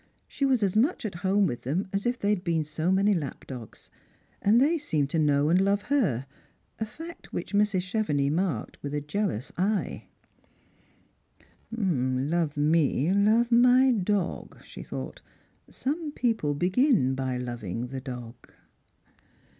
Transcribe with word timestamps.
She 0.27 0.47
was 0.47 0.63
as 0.63 0.75
much 0.75 1.05
at 1.05 1.13
home 1.21 1.45
with 1.45 1.61
them 1.61 1.87
as 1.93 2.07
if 2.07 2.17
they 2.17 2.29
had 2.31 2.43
been 2.43 2.63
so 2.63 2.91
many 2.91 3.13
lap 3.13 3.45
dogs, 3.45 3.91
and 4.41 4.59
they 4.59 4.79
seemed 4.79 5.11
to 5.11 5.19
know 5.19 5.49
and 5.49 5.59
bve 5.59 5.81
her, 5.81 6.25
a 6.79 6.87
fact 6.87 7.31
which 7.31 7.53
Mrs. 7.53 7.81
Chevenix 7.83 8.31
marked 8.33 8.81
with 8.81 8.95
a 8.95 8.99
jealous 9.01 9.51
eye. 9.59 10.05
Strangers 11.71 11.77
and 11.77 11.77
Pilgrims, 11.77 11.93
IH 12.23 12.27
•* 12.27 12.31
Love 12.31 12.57
me, 12.57 13.13
love 13.13 13.51
my 13.51 13.91
dog," 13.91 14.57
she 14.63 14.81
thouglit;" 14.81 15.19
some 15.85 16.11
people 16.13 16.55
begin 16.55 17.13
by 17.13 17.37
loving 17.37 17.89
the 17.89 18.01
dog." 18.01 18.49